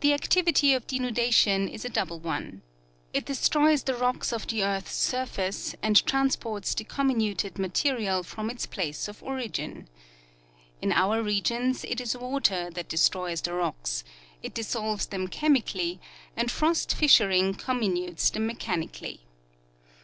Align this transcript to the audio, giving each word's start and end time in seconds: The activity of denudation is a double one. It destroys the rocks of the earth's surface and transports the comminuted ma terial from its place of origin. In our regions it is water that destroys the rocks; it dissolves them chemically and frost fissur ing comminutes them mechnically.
The 0.00 0.12
activity 0.12 0.74
of 0.74 0.88
denudation 0.88 1.68
is 1.72 1.84
a 1.84 1.88
double 1.88 2.18
one. 2.18 2.62
It 3.12 3.24
destroys 3.26 3.84
the 3.84 3.94
rocks 3.94 4.32
of 4.32 4.48
the 4.48 4.64
earth's 4.64 4.96
surface 4.96 5.76
and 5.84 6.04
transports 6.04 6.74
the 6.74 6.82
comminuted 6.82 7.56
ma 7.56 7.68
terial 7.68 8.24
from 8.24 8.50
its 8.50 8.66
place 8.66 9.06
of 9.06 9.22
origin. 9.22 9.86
In 10.82 10.90
our 10.90 11.22
regions 11.22 11.84
it 11.84 12.00
is 12.00 12.16
water 12.16 12.70
that 12.70 12.88
destroys 12.88 13.40
the 13.40 13.52
rocks; 13.54 14.02
it 14.42 14.52
dissolves 14.52 15.06
them 15.06 15.28
chemically 15.28 16.00
and 16.36 16.50
frost 16.50 16.90
fissur 16.96 17.32
ing 17.32 17.54
comminutes 17.54 18.32
them 18.32 18.48
mechnically. 18.48 19.20